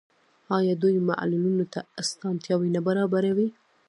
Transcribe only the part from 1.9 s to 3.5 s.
اسانتیاوې نه برابروي؟